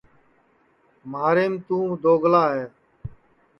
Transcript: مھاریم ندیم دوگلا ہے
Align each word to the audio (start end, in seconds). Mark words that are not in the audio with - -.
مھاریم 1.11 1.53
ندیم 1.59 1.89
دوگلا 2.03 2.43
ہے 2.55 2.65